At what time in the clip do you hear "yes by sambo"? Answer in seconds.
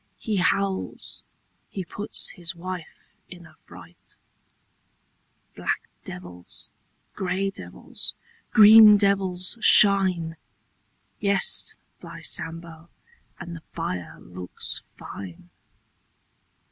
11.29-12.89